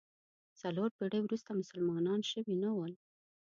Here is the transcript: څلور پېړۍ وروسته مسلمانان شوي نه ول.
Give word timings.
څلور 0.61 0.89
پېړۍ 0.97 1.19
وروسته 1.23 1.51
مسلمانان 1.61 2.19
شوي 2.31 2.55
نه 2.63 2.69
ول. 2.77 2.93